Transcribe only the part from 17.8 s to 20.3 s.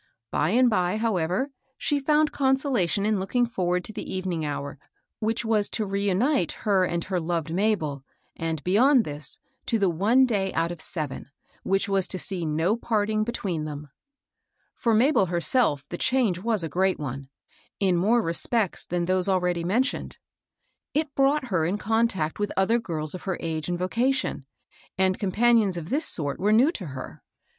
more respects than those abeady mentioned.